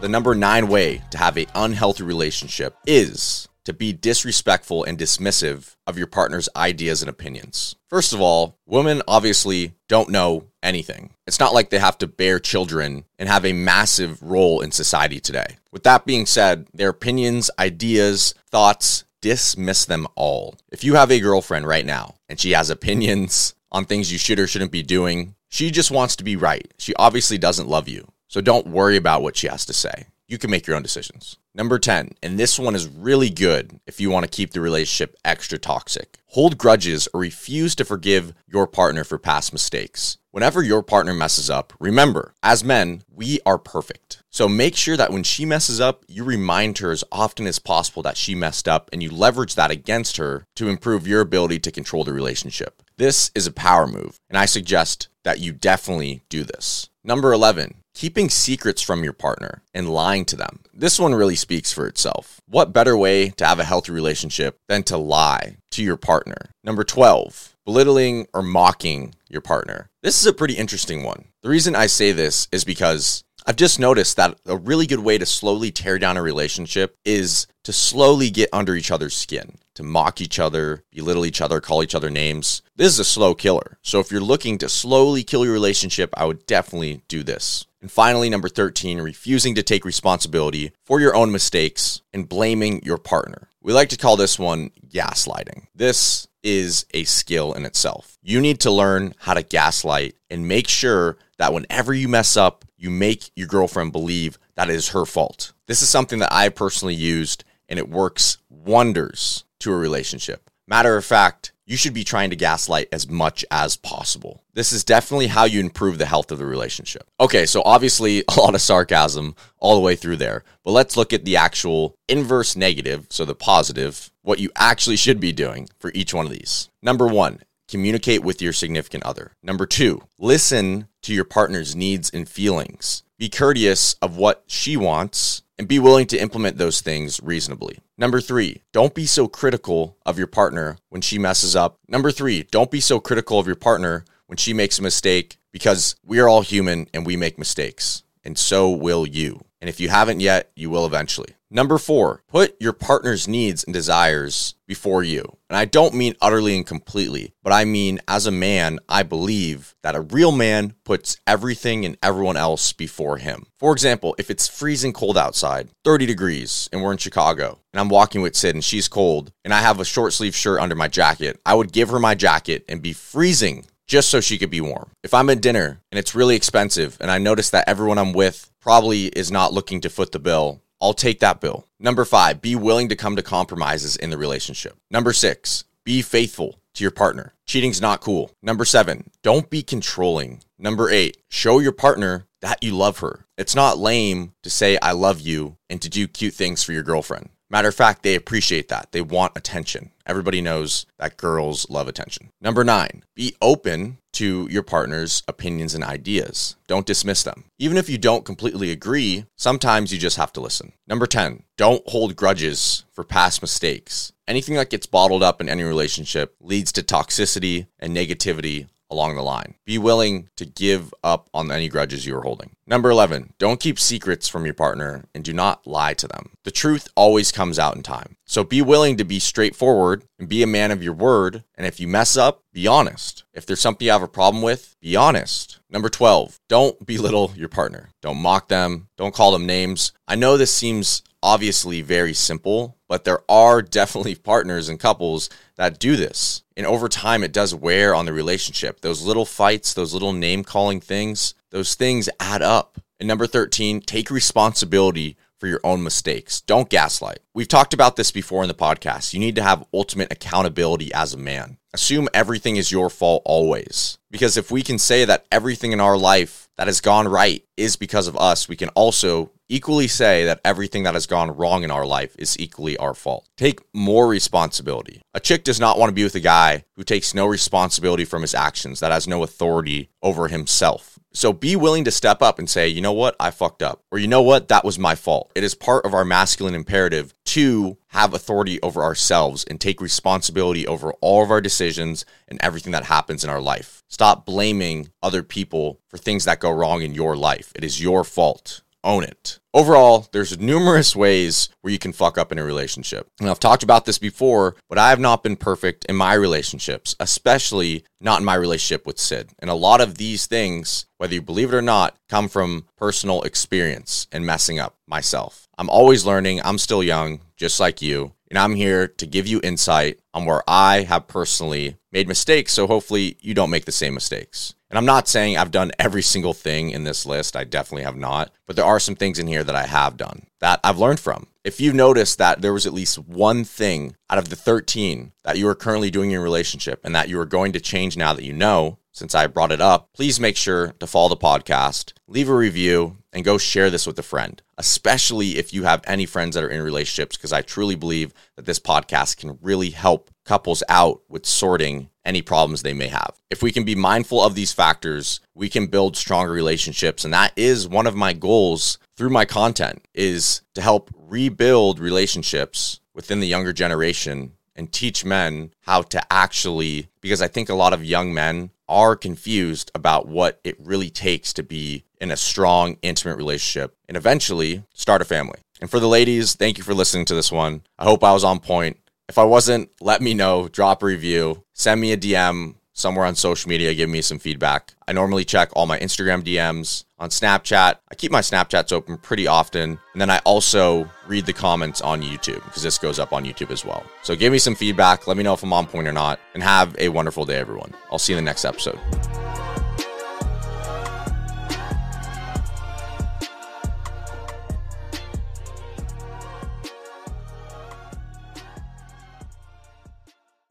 The 0.00 0.08
number 0.08 0.34
nine 0.34 0.68
way 0.68 1.02
to 1.10 1.18
have 1.18 1.36
an 1.36 1.44
unhealthy 1.54 2.04
relationship 2.04 2.78
is 2.86 3.46
to 3.66 3.74
be 3.74 3.92
disrespectful 3.92 4.84
and 4.84 4.98
dismissive 4.98 5.76
of 5.86 5.98
your 5.98 6.06
partner's 6.06 6.48
ideas 6.56 7.02
and 7.02 7.10
opinions. 7.10 7.76
First 7.88 8.14
of 8.14 8.22
all, 8.22 8.58
women 8.64 9.02
obviously 9.06 9.74
don't 9.86 10.08
know 10.08 10.46
anything. 10.62 11.14
It's 11.30 11.38
not 11.38 11.54
like 11.54 11.70
they 11.70 11.78
have 11.78 11.96
to 11.98 12.08
bear 12.08 12.40
children 12.40 13.04
and 13.16 13.28
have 13.28 13.44
a 13.44 13.52
massive 13.52 14.20
role 14.20 14.62
in 14.62 14.72
society 14.72 15.20
today. 15.20 15.58
With 15.70 15.84
that 15.84 16.04
being 16.04 16.26
said, 16.26 16.66
their 16.74 16.88
opinions, 16.88 17.52
ideas, 17.56 18.34
thoughts, 18.50 19.04
dismiss 19.20 19.84
them 19.84 20.08
all. 20.16 20.56
If 20.72 20.82
you 20.82 20.94
have 20.94 21.12
a 21.12 21.20
girlfriend 21.20 21.68
right 21.68 21.86
now 21.86 22.16
and 22.28 22.40
she 22.40 22.50
has 22.50 22.68
opinions 22.68 23.54
on 23.70 23.84
things 23.84 24.10
you 24.10 24.18
should 24.18 24.40
or 24.40 24.48
shouldn't 24.48 24.72
be 24.72 24.82
doing, 24.82 25.36
she 25.48 25.70
just 25.70 25.92
wants 25.92 26.16
to 26.16 26.24
be 26.24 26.34
right. 26.34 26.68
She 26.78 26.94
obviously 26.96 27.38
doesn't 27.38 27.68
love 27.68 27.86
you. 27.86 28.10
So 28.26 28.40
don't 28.40 28.66
worry 28.66 28.96
about 28.96 29.22
what 29.22 29.36
she 29.36 29.46
has 29.46 29.64
to 29.66 29.72
say. 29.72 30.08
You 30.30 30.38
can 30.38 30.52
make 30.52 30.64
your 30.68 30.76
own 30.76 30.82
decisions. 30.84 31.38
Number 31.56 31.76
10, 31.76 32.12
and 32.22 32.38
this 32.38 32.56
one 32.56 32.76
is 32.76 32.86
really 32.86 33.30
good 33.30 33.80
if 33.84 34.00
you 34.00 34.10
want 34.10 34.22
to 34.22 34.30
keep 34.30 34.52
the 34.52 34.60
relationship 34.60 35.16
extra 35.24 35.58
toxic. 35.58 36.20
Hold 36.26 36.56
grudges 36.56 37.08
or 37.12 37.18
refuse 37.18 37.74
to 37.74 37.84
forgive 37.84 38.32
your 38.46 38.68
partner 38.68 39.02
for 39.02 39.18
past 39.18 39.52
mistakes. 39.52 40.18
Whenever 40.30 40.62
your 40.62 40.84
partner 40.84 41.12
messes 41.12 41.50
up, 41.50 41.72
remember, 41.80 42.32
as 42.44 42.62
men, 42.62 43.02
we 43.12 43.40
are 43.44 43.58
perfect. 43.58 44.22
So 44.30 44.48
make 44.48 44.76
sure 44.76 44.96
that 44.96 45.10
when 45.12 45.24
she 45.24 45.44
messes 45.44 45.80
up, 45.80 46.04
you 46.06 46.22
remind 46.22 46.78
her 46.78 46.92
as 46.92 47.02
often 47.10 47.48
as 47.48 47.58
possible 47.58 48.04
that 48.04 48.16
she 48.16 48.36
messed 48.36 48.68
up 48.68 48.88
and 48.92 49.02
you 49.02 49.10
leverage 49.10 49.56
that 49.56 49.72
against 49.72 50.16
her 50.18 50.46
to 50.54 50.68
improve 50.68 51.08
your 51.08 51.22
ability 51.22 51.58
to 51.58 51.72
control 51.72 52.04
the 52.04 52.12
relationship. 52.12 52.84
This 52.96 53.32
is 53.34 53.48
a 53.48 53.52
power 53.52 53.88
move, 53.88 54.20
and 54.28 54.38
I 54.38 54.44
suggest 54.44 55.08
that 55.24 55.40
you 55.40 55.52
definitely 55.52 56.22
do 56.28 56.44
this. 56.44 56.88
Number 57.02 57.32
11, 57.32 57.79
keeping 58.00 58.30
secrets 58.30 58.80
from 58.80 59.04
your 59.04 59.12
partner 59.12 59.62
and 59.74 59.86
lying 59.86 60.24
to 60.24 60.34
them. 60.34 60.60
This 60.72 60.98
one 60.98 61.14
really 61.14 61.36
speaks 61.36 61.70
for 61.70 61.86
itself. 61.86 62.40
What 62.46 62.72
better 62.72 62.96
way 62.96 63.28
to 63.36 63.44
have 63.44 63.58
a 63.58 63.64
healthy 63.64 63.92
relationship 63.92 64.56
than 64.68 64.84
to 64.84 64.96
lie 64.96 65.58
to 65.72 65.82
your 65.82 65.98
partner? 65.98 66.54
Number 66.64 66.82
12, 66.82 67.56
belittling 67.66 68.26
or 68.32 68.40
mocking 68.40 69.14
your 69.28 69.42
partner. 69.42 69.90
This 70.02 70.18
is 70.18 70.26
a 70.26 70.32
pretty 70.32 70.54
interesting 70.54 71.02
one. 71.02 71.26
The 71.42 71.50
reason 71.50 71.76
I 71.76 71.88
say 71.88 72.12
this 72.12 72.48
is 72.50 72.64
because 72.64 73.22
I've 73.46 73.56
just 73.56 73.78
noticed 73.78 74.16
that 74.16 74.38
a 74.46 74.56
really 74.56 74.86
good 74.86 75.00
way 75.00 75.18
to 75.18 75.26
slowly 75.26 75.70
tear 75.70 75.98
down 75.98 76.16
a 76.16 76.22
relationship 76.22 76.96
is 77.04 77.46
to 77.64 77.72
slowly 77.72 78.30
get 78.30 78.48
under 78.50 78.74
each 78.74 78.90
other's 78.90 79.14
skin, 79.14 79.58
to 79.74 79.82
mock 79.82 80.22
each 80.22 80.38
other, 80.38 80.84
belittle 80.90 81.26
each 81.26 81.42
other, 81.42 81.60
call 81.60 81.82
each 81.82 81.94
other 81.94 82.08
names. 82.08 82.62
This 82.76 82.94
is 82.94 82.98
a 82.98 83.04
slow 83.04 83.34
killer. 83.34 83.78
So 83.82 84.00
if 84.00 84.10
you're 84.10 84.22
looking 84.22 84.56
to 84.56 84.70
slowly 84.70 85.22
kill 85.22 85.44
your 85.44 85.52
relationship, 85.52 86.14
I 86.16 86.24
would 86.24 86.46
definitely 86.46 87.02
do 87.06 87.22
this. 87.22 87.66
And 87.80 87.90
finally, 87.90 88.28
number 88.28 88.48
13, 88.48 89.00
refusing 89.00 89.54
to 89.54 89.62
take 89.62 89.84
responsibility 89.84 90.72
for 90.84 91.00
your 91.00 91.14
own 91.14 91.32
mistakes 91.32 92.02
and 92.12 92.28
blaming 92.28 92.82
your 92.84 92.98
partner. 92.98 93.48
We 93.62 93.72
like 93.72 93.88
to 93.90 93.96
call 93.96 94.16
this 94.16 94.38
one 94.38 94.70
gaslighting. 94.88 95.66
This 95.74 96.28
is 96.42 96.86
a 96.92 97.04
skill 97.04 97.52
in 97.52 97.64
itself. 97.64 98.18
You 98.22 98.40
need 98.40 98.60
to 98.60 98.70
learn 98.70 99.14
how 99.18 99.34
to 99.34 99.42
gaslight 99.42 100.14
and 100.30 100.48
make 100.48 100.68
sure 100.68 101.16
that 101.38 101.52
whenever 101.52 101.94
you 101.94 102.08
mess 102.08 102.36
up, 102.36 102.64
you 102.76 102.90
make 102.90 103.30
your 103.34 103.48
girlfriend 103.48 103.92
believe 103.92 104.38
that 104.56 104.68
it 104.68 104.76
is 104.76 104.90
her 104.90 105.06
fault. 105.06 105.52
This 105.66 105.82
is 105.82 105.88
something 105.88 106.18
that 106.18 106.32
I 106.32 106.48
personally 106.48 106.94
used 106.94 107.44
and 107.68 107.78
it 107.78 107.88
works 107.88 108.38
wonders 108.48 109.44
to 109.60 109.72
a 109.72 109.76
relationship. 109.76 110.49
Matter 110.70 110.96
of 110.96 111.04
fact, 111.04 111.50
you 111.66 111.76
should 111.76 111.94
be 111.94 112.04
trying 112.04 112.30
to 112.30 112.36
gaslight 112.36 112.86
as 112.92 113.10
much 113.10 113.44
as 113.50 113.76
possible. 113.76 114.44
This 114.54 114.72
is 114.72 114.84
definitely 114.84 115.26
how 115.26 115.44
you 115.44 115.58
improve 115.58 115.98
the 115.98 116.06
health 116.06 116.30
of 116.30 116.38
the 116.38 116.46
relationship. 116.46 117.02
Okay, 117.18 117.44
so 117.44 117.60
obviously 117.64 118.22
a 118.28 118.40
lot 118.40 118.54
of 118.54 118.60
sarcasm 118.60 119.34
all 119.58 119.74
the 119.74 119.80
way 119.80 119.96
through 119.96 120.18
there, 120.18 120.44
but 120.62 120.70
let's 120.70 120.96
look 120.96 121.12
at 121.12 121.24
the 121.24 121.36
actual 121.36 121.96
inverse 122.08 122.54
negative, 122.54 123.08
so 123.10 123.24
the 123.24 123.34
positive, 123.34 124.12
what 124.22 124.38
you 124.38 124.48
actually 124.54 124.94
should 124.94 125.18
be 125.18 125.32
doing 125.32 125.68
for 125.80 125.90
each 125.92 126.14
one 126.14 126.24
of 126.24 126.30
these. 126.30 126.70
Number 126.82 127.08
one, 127.08 127.40
communicate 127.68 128.22
with 128.22 128.40
your 128.40 128.52
significant 128.52 129.02
other. 129.02 129.32
Number 129.42 129.66
two, 129.66 130.04
listen 130.20 130.86
to 131.02 131.12
your 131.12 131.24
partner's 131.24 131.74
needs 131.74 132.10
and 132.10 132.28
feelings. 132.28 133.02
Be 133.20 133.28
courteous 133.28 133.96
of 134.00 134.16
what 134.16 134.44
she 134.46 134.78
wants 134.78 135.42
and 135.58 135.68
be 135.68 135.78
willing 135.78 136.06
to 136.06 136.16
implement 136.16 136.56
those 136.56 136.80
things 136.80 137.20
reasonably. 137.22 137.78
Number 137.98 138.18
three, 138.18 138.62
don't 138.72 138.94
be 138.94 139.04
so 139.04 139.28
critical 139.28 139.98
of 140.06 140.16
your 140.16 140.26
partner 140.26 140.78
when 140.88 141.02
she 141.02 141.18
messes 141.18 141.54
up. 141.54 141.78
Number 141.86 142.10
three, 142.10 142.44
don't 142.44 142.70
be 142.70 142.80
so 142.80 142.98
critical 142.98 143.38
of 143.38 143.46
your 143.46 143.56
partner 143.56 144.06
when 144.26 144.38
she 144.38 144.54
makes 144.54 144.78
a 144.78 144.82
mistake 144.82 145.36
because 145.52 145.96
we 146.02 146.18
are 146.18 146.30
all 146.30 146.40
human 146.40 146.88
and 146.94 147.04
we 147.04 147.14
make 147.14 147.38
mistakes, 147.38 148.04
and 148.24 148.38
so 148.38 148.70
will 148.70 149.06
you. 149.06 149.44
And 149.60 149.68
if 149.68 149.80
you 149.80 149.90
haven't 149.90 150.20
yet, 150.20 150.50
you 150.56 150.70
will 150.70 150.86
eventually. 150.86 151.34
Number 151.52 151.78
four, 151.78 152.22
put 152.28 152.54
your 152.60 152.72
partner's 152.72 153.26
needs 153.26 153.64
and 153.64 153.74
desires 153.74 154.54
before 154.68 155.02
you. 155.02 155.36
And 155.48 155.56
I 155.56 155.64
don't 155.64 155.96
mean 155.96 156.14
utterly 156.22 156.56
and 156.56 156.64
completely, 156.64 157.34
but 157.42 157.52
I 157.52 157.64
mean 157.64 157.98
as 158.06 158.24
a 158.24 158.30
man, 158.30 158.78
I 158.88 159.02
believe 159.02 159.74
that 159.82 159.96
a 159.96 160.00
real 160.00 160.30
man 160.30 160.74
puts 160.84 161.16
everything 161.26 161.84
and 161.84 161.98
everyone 162.04 162.36
else 162.36 162.72
before 162.72 163.16
him. 163.16 163.46
For 163.58 163.72
example, 163.72 164.14
if 164.16 164.30
it's 164.30 164.46
freezing 164.46 164.92
cold 164.92 165.18
outside, 165.18 165.70
30 165.84 166.06
degrees, 166.06 166.68
and 166.72 166.82
we're 166.82 166.92
in 166.92 166.98
Chicago, 166.98 167.58
and 167.72 167.80
I'm 167.80 167.88
walking 167.88 168.22
with 168.22 168.36
Sid 168.36 168.54
and 168.54 168.64
she's 168.64 168.86
cold, 168.86 169.32
and 169.44 169.52
I 169.52 169.60
have 169.60 169.80
a 169.80 169.84
short 169.84 170.12
sleeve 170.12 170.36
shirt 170.36 170.60
under 170.60 170.76
my 170.76 170.86
jacket, 170.86 171.40
I 171.44 171.54
would 171.54 171.72
give 171.72 171.88
her 171.88 171.98
my 171.98 172.14
jacket 172.14 172.64
and 172.68 172.80
be 172.80 172.92
freezing 172.92 173.66
just 173.88 174.08
so 174.08 174.20
she 174.20 174.38
could 174.38 174.50
be 174.50 174.60
warm. 174.60 174.92
If 175.02 175.12
I'm 175.12 175.30
at 175.30 175.40
dinner 175.40 175.80
and 175.90 175.98
it's 175.98 176.14
really 176.14 176.36
expensive 176.36 176.96
and 177.00 177.10
I 177.10 177.18
notice 177.18 177.50
that 177.50 177.68
everyone 177.68 177.98
I'm 177.98 178.12
with 178.12 178.52
probably 178.60 179.06
is 179.06 179.32
not 179.32 179.52
looking 179.52 179.80
to 179.80 179.90
foot 179.90 180.12
the 180.12 180.20
bill, 180.20 180.62
I'll 180.80 180.94
take 180.94 181.20
that 181.20 181.40
bill. 181.40 181.66
Number 181.78 182.04
five, 182.04 182.40
be 182.40 182.56
willing 182.56 182.88
to 182.88 182.96
come 182.96 183.16
to 183.16 183.22
compromises 183.22 183.96
in 183.96 184.10
the 184.10 184.18
relationship. 184.18 184.76
Number 184.90 185.12
six, 185.12 185.64
be 185.84 186.02
faithful 186.02 186.60
to 186.74 186.84
your 186.84 186.90
partner. 186.90 187.34
Cheating's 187.46 187.80
not 187.80 188.00
cool. 188.00 188.30
Number 188.42 188.64
seven, 188.64 189.10
don't 189.22 189.50
be 189.50 189.62
controlling. 189.62 190.40
Number 190.58 190.90
eight, 190.90 191.16
show 191.28 191.58
your 191.58 191.72
partner 191.72 192.26
that 192.40 192.62
you 192.62 192.76
love 192.76 192.98
her. 192.98 193.26
It's 193.36 193.54
not 193.54 193.78
lame 193.78 194.32
to 194.42 194.50
say, 194.50 194.78
I 194.80 194.92
love 194.92 195.20
you 195.20 195.56
and 195.68 195.80
to 195.82 195.88
do 195.88 196.06
cute 196.06 196.34
things 196.34 196.62
for 196.62 196.72
your 196.72 196.82
girlfriend. 196.82 197.30
Matter 197.50 197.68
of 197.68 197.74
fact, 197.74 198.02
they 198.02 198.14
appreciate 198.14 198.68
that. 198.68 198.92
They 198.92 199.00
want 199.00 199.36
attention. 199.36 199.90
Everybody 200.06 200.40
knows 200.40 200.86
that 200.98 201.16
girls 201.16 201.68
love 201.68 201.88
attention. 201.88 202.30
Number 202.40 202.62
nine, 202.62 203.02
be 203.16 203.34
open 203.42 203.98
to 204.20 204.46
your 204.50 204.62
partner's 204.62 205.22
opinions 205.28 205.74
and 205.74 205.82
ideas. 205.82 206.54
Don't 206.66 206.84
dismiss 206.84 207.22
them. 207.22 207.44
Even 207.58 207.78
if 207.78 207.88
you 207.88 207.96
don't 207.96 208.26
completely 208.26 208.70
agree, 208.70 209.24
sometimes 209.34 209.94
you 209.94 209.98
just 209.98 210.18
have 210.18 210.30
to 210.34 210.42
listen. 210.42 210.74
Number 210.86 211.06
10, 211.06 211.44
don't 211.56 211.88
hold 211.88 212.16
grudges 212.16 212.84
for 212.92 213.02
past 213.02 213.40
mistakes. 213.40 214.12
Anything 214.28 214.56
that 214.56 214.68
gets 214.68 214.84
bottled 214.84 215.22
up 215.22 215.40
in 215.40 215.48
any 215.48 215.62
relationship 215.62 216.36
leads 216.38 216.70
to 216.72 216.82
toxicity 216.82 217.68
and 217.78 217.96
negativity 217.96 218.68
along 218.90 219.14
the 219.14 219.22
line. 219.22 219.54
Be 219.64 219.78
willing 219.78 220.28
to 220.36 220.44
give 220.44 220.92
up 221.04 221.28
on 221.32 221.50
any 221.50 221.68
grudges 221.68 222.06
you 222.06 222.16
are 222.16 222.22
holding. 222.22 222.56
Number 222.66 222.90
11, 222.90 223.34
don't 223.38 223.60
keep 223.60 223.78
secrets 223.78 224.28
from 224.28 224.44
your 224.44 224.54
partner 224.54 225.04
and 225.14 225.24
do 225.24 225.32
not 225.32 225.66
lie 225.66 225.94
to 225.94 226.08
them. 226.08 226.30
The 226.44 226.50
truth 226.50 226.88
always 226.94 227.32
comes 227.32 227.58
out 227.58 227.76
in 227.76 227.82
time. 227.82 228.16
So 228.24 228.44
be 228.44 228.62
willing 228.62 228.96
to 228.96 229.04
be 229.04 229.18
straightforward 229.18 230.04
and 230.18 230.28
be 230.28 230.42
a 230.42 230.46
man 230.46 230.70
of 230.70 230.82
your 230.82 230.92
word. 230.92 231.44
And 231.56 231.66
if 231.66 231.80
you 231.80 231.88
mess 231.88 232.16
up, 232.16 232.42
be 232.52 232.66
honest. 232.66 233.24
If 233.34 233.46
there's 233.46 233.60
something 233.60 233.84
you 233.84 233.92
have 233.92 234.02
a 234.02 234.08
problem 234.08 234.42
with, 234.42 234.76
be 234.80 234.96
honest. 234.96 235.60
Number 235.68 235.88
12, 235.88 236.40
don't 236.48 236.84
belittle 236.84 237.32
your 237.36 237.48
partner. 237.48 237.90
Don't 238.02 238.18
mock 238.18 238.48
them. 238.48 238.88
Don't 238.96 239.14
call 239.14 239.32
them 239.32 239.46
names. 239.46 239.92
I 240.06 240.16
know 240.16 240.36
this 240.36 240.52
seems 240.52 241.02
obviously 241.22 241.82
very 241.82 242.14
simple, 242.14 242.76
but 242.88 243.04
there 243.04 243.20
are 243.28 243.62
definitely 243.80 244.14
partners 244.14 244.68
and 244.68 244.80
couples 244.80 245.28
that 245.60 245.78
do 245.78 245.94
this. 245.94 246.42
And 246.56 246.64
over 246.64 246.88
time, 246.88 247.22
it 247.22 247.34
does 247.34 247.54
wear 247.54 247.94
on 247.94 248.06
the 248.06 248.14
relationship. 248.14 248.80
Those 248.80 249.02
little 249.02 249.26
fights, 249.26 249.74
those 249.74 249.92
little 249.92 250.14
name 250.14 250.42
calling 250.42 250.80
things, 250.80 251.34
those 251.50 251.74
things 251.74 252.08
add 252.18 252.40
up. 252.40 252.80
And 252.98 253.06
number 253.06 253.26
13, 253.26 253.82
take 253.82 254.10
responsibility 254.10 255.18
for 255.36 255.48
your 255.48 255.60
own 255.62 255.82
mistakes. 255.82 256.40
Don't 256.40 256.70
gaslight. 256.70 257.18
We've 257.34 257.46
talked 257.46 257.74
about 257.74 257.96
this 257.96 258.10
before 258.10 258.42
in 258.42 258.48
the 258.48 258.54
podcast. 258.54 259.12
You 259.12 259.20
need 259.20 259.36
to 259.36 259.42
have 259.42 259.66
ultimate 259.74 260.10
accountability 260.10 260.94
as 260.94 261.12
a 261.12 261.18
man. 261.18 261.58
Assume 261.72 262.08
everything 262.12 262.56
is 262.56 262.72
your 262.72 262.90
fault 262.90 263.22
always. 263.24 263.98
Because 264.10 264.36
if 264.36 264.50
we 264.50 264.62
can 264.62 264.78
say 264.78 265.04
that 265.04 265.24
everything 265.30 265.70
in 265.70 265.80
our 265.80 265.96
life 265.96 266.48
that 266.56 266.66
has 266.66 266.80
gone 266.80 267.06
right 267.06 267.44
is 267.56 267.76
because 267.76 268.08
of 268.08 268.16
us, 268.16 268.48
we 268.48 268.56
can 268.56 268.70
also 268.70 269.30
equally 269.48 269.86
say 269.88 270.24
that 270.24 270.40
everything 270.44 270.82
that 270.82 270.94
has 270.94 271.06
gone 271.06 271.36
wrong 271.36 271.62
in 271.62 271.70
our 271.70 271.86
life 271.86 272.16
is 272.18 272.38
equally 272.38 272.76
our 272.78 272.94
fault. 272.94 273.28
Take 273.36 273.60
more 273.72 274.08
responsibility. 274.08 275.02
A 275.14 275.20
chick 275.20 275.44
does 275.44 275.60
not 275.60 275.78
want 275.78 275.90
to 275.90 275.94
be 275.94 276.04
with 276.04 276.14
a 276.14 276.20
guy 276.20 276.64
who 276.76 276.84
takes 276.84 277.14
no 277.14 277.26
responsibility 277.26 278.04
from 278.04 278.22
his 278.22 278.34
actions, 278.34 278.80
that 278.80 278.92
has 278.92 279.06
no 279.06 279.22
authority 279.22 279.90
over 280.02 280.28
himself. 280.28 280.98
So 281.12 281.32
be 281.32 281.56
willing 281.56 281.84
to 281.84 281.90
step 281.90 282.22
up 282.22 282.38
and 282.38 282.48
say, 282.48 282.68
you 282.68 282.80
know 282.80 282.92
what, 282.92 283.16
I 283.18 283.32
fucked 283.32 283.62
up. 283.62 283.82
Or 283.90 283.98
you 283.98 284.06
know 284.06 284.22
what, 284.22 284.48
that 284.48 284.64
was 284.64 284.78
my 284.78 284.94
fault. 284.94 285.32
It 285.34 285.42
is 285.42 285.56
part 285.56 285.84
of 285.84 285.94
our 285.94 286.04
masculine 286.04 286.54
imperative 286.54 287.14
to 287.30 287.78
have 287.90 288.12
authority 288.12 288.60
over 288.60 288.82
ourselves 288.82 289.44
and 289.44 289.60
take 289.60 289.80
responsibility 289.80 290.66
over 290.66 290.92
all 291.00 291.22
of 291.22 291.30
our 291.30 291.40
decisions 291.40 292.04
and 292.26 292.40
everything 292.42 292.72
that 292.72 292.82
happens 292.82 293.22
in 293.22 293.30
our 293.30 293.40
life. 293.40 293.84
Stop 293.86 294.26
blaming 294.26 294.88
other 295.00 295.22
people 295.22 295.80
for 295.86 295.96
things 295.96 296.24
that 296.24 296.40
go 296.40 296.50
wrong 296.50 296.82
in 296.82 296.92
your 296.92 297.16
life. 297.16 297.52
It 297.54 297.62
is 297.62 297.80
your 297.80 298.02
fault 298.02 298.62
own 298.84 299.04
it. 299.04 299.38
Overall, 299.52 300.06
there's 300.12 300.38
numerous 300.38 300.94
ways 300.94 301.48
where 301.60 301.72
you 301.72 301.78
can 301.78 301.92
fuck 301.92 302.16
up 302.16 302.30
in 302.30 302.38
a 302.38 302.44
relationship. 302.44 303.08
And 303.20 303.28
I've 303.28 303.40
talked 303.40 303.62
about 303.62 303.84
this 303.84 303.98
before, 303.98 304.54
but 304.68 304.78
I 304.78 304.90
have 304.90 305.00
not 305.00 305.22
been 305.22 305.36
perfect 305.36 305.84
in 305.86 305.96
my 305.96 306.14
relationships, 306.14 306.94
especially 307.00 307.84
not 308.00 308.20
in 308.20 308.24
my 308.24 308.34
relationship 308.34 308.86
with 308.86 308.98
Sid. 308.98 309.30
And 309.40 309.50
a 309.50 309.54
lot 309.54 309.80
of 309.80 309.98
these 309.98 310.26
things, 310.26 310.86
whether 310.98 311.14
you 311.14 311.22
believe 311.22 311.52
it 311.52 311.56
or 311.56 311.62
not, 311.62 311.96
come 312.08 312.28
from 312.28 312.66
personal 312.76 313.22
experience 313.22 314.06
and 314.12 314.24
messing 314.24 314.58
up 314.58 314.76
myself. 314.86 315.48
I'm 315.58 315.70
always 315.70 316.06
learning. 316.06 316.40
I'm 316.44 316.58
still 316.58 316.82
young, 316.82 317.20
just 317.36 317.58
like 317.58 317.82
you. 317.82 318.12
And 318.30 318.38
I'm 318.38 318.54
here 318.54 318.86
to 318.86 319.06
give 319.06 319.26
you 319.26 319.40
insight 319.42 319.98
on 320.14 320.24
where 320.24 320.42
I 320.46 320.82
have 320.82 321.08
personally 321.08 321.76
made 321.90 322.06
mistakes. 322.06 322.52
So 322.52 322.68
hopefully 322.68 323.16
you 323.20 323.34
don't 323.34 323.50
make 323.50 323.64
the 323.64 323.72
same 323.72 323.94
mistakes. 323.94 324.54
And 324.70 324.78
I'm 324.78 324.86
not 324.86 325.08
saying 325.08 325.36
I've 325.36 325.50
done 325.50 325.72
every 325.78 326.02
single 326.02 326.32
thing 326.32 326.70
in 326.70 326.84
this 326.84 327.04
list. 327.04 327.34
I 327.34 327.42
definitely 327.42 327.82
have 327.82 327.96
not. 327.96 328.32
But 328.46 328.54
there 328.54 328.64
are 328.64 328.78
some 328.78 328.94
things 328.94 329.18
in 329.18 329.26
here 329.26 329.42
that 329.42 329.56
I 329.56 329.66
have 329.66 329.96
done 329.96 330.26
that 330.38 330.60
I've 330.62 330.78
learned 330.78 331.00
from. 331.00 331.26
If 331.42 331.60
you 331.60 331.72
notice 331.72 332.16
that 332.16 332.40
there 332.40 332.52
was 332.52 332.66
at 332.66 332.74
least 332.74 332.98
one 332.98 333.44
thing 333.44 333.96
out 334.10 334.18
of 334.18 334.28
the 334.28 334.36
13 334.36 335.12
that 335.24 335.38
you 335.38 335.48
are 335.48 335.54
currently 335.54 335.90
doing 335.90 336.10
in 336.10 336.14
your 336.14 336.22
relationship 336.22 336.80
and 336.84 336.94
that 336.94 337.08
you 337.08 337.18
are 337.18 337.26
going 337.26 337.52
to 337.52 337.60
change 337.60 337.96
now 337.96 338.12
that 338.12 338.24
you 338.24 338.32
know, 338.32 338.78
since 338.92 339.14
I 339.14 339.26
brought 339.26 339.52
it 339.52 339.60
up, 339.60 339.92
please 339.92 340.20
make 340.20 340.36
sure 340.36 340.72
to 340.80 340.86
follow 340.86 341.08
the 341.08 341.16
podcast, 341.16 341.92
leave 342.06 342.28
a 342.28 342.34
review, 342.34 342.96
and 343.12 343.24
go 343.24 343.38
share 343.38 343.70
this 343.70 343.86
with 343.86 343.98
a 343.98 344.02
friend, 344.02 344.42
especially 344.58 345.38
if 345.38 345.52
you 345.52 345.64
have 345.64 345.82
any 345.84 346.06
friends 346.06 346.34
that 346.34 346.44
are 346.44 346.48
in 346.48 346.62
relationships, 346.62 347.16
because 347.16 347.32
I 347.32 347.42
truly 347.42 347.74
believe 347.74 348.12
that 348.36 348.46
this 348.46 348.60
podcast 348.60 349.16
can 349.18 349.38
really 349.40 349.70
help 349.70 350.10
couples 350.24 350.62
out 350.68 351.02
with 351.08 351.26
sorting 351.26 351.90
any 352.04 352.22
problems 352.22 352.62
they 352.62 352.72
may 352.72 352.88
have. 352.88 353.18
If 353.30 353.42
we 353.42 353.52
can 353.52 353.64
be 353.64 353.74
mindful 353.74 354.22
of 354.22 354.34
these 354.34 354.52
factors, 354.52 355.20
we 355.34 355.48
can 355.48 355.66
build 355.66 355.96
stronger 355.96 356.32
relationships. 356.32 357.04
And 357.04 357.12
that 357.12 357.32
is 357.36 357.68
one 357.68 357.86
of 357.86 357.96
my 357.96 358.12
goals 358.12 358.78
through 358.96 359.10
my 359.10 359.24
content 359.24 359.86
is 359.94 360.42
to 360.54 360.62
help 360.62 360.90
rebuild 360.94 361.78
relationships 361.78 362.80
within 362.94 363.20
the 363.20 363.26
younger 363.26 363.52
generation 363.52 364.32
and 364.54 364.72
teach 364.72 365.04
men 365.04 365.52
how 365.62 365.82
to 365.82 366.12
actually 366.12 366.88
because 367.00 367.22
I 367.22 367.28
think 367.28 367.48
a 367.48 367.54
lot 367.54 367.72
of 367.72 367.84
young 367.84 368.12
men 368.12 368.50
are 368.70 368.96
confused 368.96 369.70
about 369.74 370.08
what 370.08 370.40
it 370.44 370.56
really 370.58 370.88
takes 370.88 371.34
to 371.34 371.42
be 371.42 371.84
in 372.00 372.10
a 372.10 372.16
strong, 372.16 372.78
intimate 372.80 373.16
relationship 373.16 373.76
and 373.88 373.96
eventually 373.96 374.64
start 374.72 375.02
a 375.02 375.04
family. 375.04 375.40
And 375.60 375.70
for 375.70 375.80
the 375.80 375.88
ladies, 375.88 376.34
thank 376.34 376.56
you 376.56 376.64
for 376.64 376.72
listening 376.72 377.04
to 377.06 377.14
this 377.14 377.30
one. 377.30 377.62
I 377.78 377.84
hope 377.84 378.02
I 378.02 378.12
was 378.12 378.24
on 378.24 378.38
point. 378.38 378.78
If 379.08 379.18
I 379.18 379.24
wasn't, 379.24 379.70
let 379.80 380.00
me 380.00 380.14
know, 380.14 380.48
drop 380.48 380.82
a 380.82 380.86
review, 380.86 381.44
send 381.52 381.80
me 381.80 381.92
a 381.92 381.96
DM 381.96 382.54
somewhere 382.80 383.06
on 383.06 383.14
social 383.14 383.48
media, 383.48 383.74
give 383.74 383.88
me 383.88 384.02
some 384.02 384.18
feedback. 384.18 384.74
I 384.88 384.92
normally 384.92 385.24
check 385.24 385.50
all 385.52 385.66
my 385.66 385.78
Instagram 385.78 386.22
DMs 386.22 386.84
on 386.98 387.10
Snapchat. 387.10 387.76
I 387.90 387.94
keep 387.94 388.10
my 388.10 388.20
Snapchats 388.20 388.72
open 388.72 388.98
pretty 388.98 389.26
often. 389.26 389.78
And 389.92 390.00
then 390.00 390.10
I 390.10 390.18
also 390.24 390.90
read 391.06 391.26
the 391.26 391.32
comments 391.32 391.80
on 391.80 392.02
YouTube 392.02 392.44
because 392.44 392.62
this 392.62 392.78
goes 392.78 392.98
up 392.98 393.12
on 393.12 393.24
YouTube 393.24 393.50
as 393.50 393.64
well. 393.64 393.84
So 394.02 394.16
give 394.16 394.32
me 394.32 394.38
some 394.38 394.54
feedback. 394.54 395.06
Let 395.06 395.16
me 395.16 395.22
know 395.22 395.34
if 395.34 395.42
I'm 395.42 395.52
on 395.52 395.66
point 395.66 395.86
or 395.86 395.92
not. 395.92 396.18
And 396.34 396.42
have 396.42 396.74
a 396.78 396.88
wonderful 396.88 397.24
day, 397.24 397.36
everyone. 397.36 397.74
I'll 397.92 397.98
see 397.98 398.12
you 398.12 398.18
in 398.18 398.24
the 398.24 398.28
next 398.28 398.44
episode. 398.44 398.78